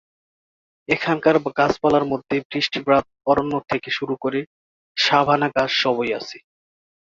এখানকার 0.89 1.35
গাছপালার 1.51 2.05
মধ্যে 2.11 2.35
বৃষ্টিপাত 2.49 3.03
অরণ্য 3.27 3.53
থেকে 3.69 3.89
শুরু 3.97 4.15
করে 4.23 4.39
সাভানা 4.97 5.47
ঘাস 5.55 5.71
সবই 5.81 6.09
আছে। 6.19 6.37